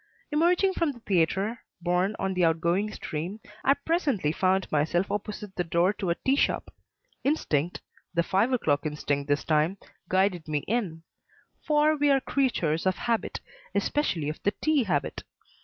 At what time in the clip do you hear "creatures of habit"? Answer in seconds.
12.19-13.41